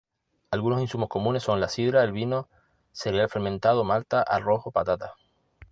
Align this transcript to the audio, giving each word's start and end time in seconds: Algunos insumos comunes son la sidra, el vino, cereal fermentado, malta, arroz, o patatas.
Algunos 0.49 0.81
insumos 0.81 1.09
comunes 1.09 1.43
son 1.43 1.59
la 1.59 1.69
sidra, 1.69 2.03
el 2.03 2.11
vino, 2.11 2.49
cereal 2.91 3.29
fermentado, 3.29 3.83
malta, 3.83 4.23
arroz, 4.23 4.63
o 4.65 4.71
patatas. 4.71 5.11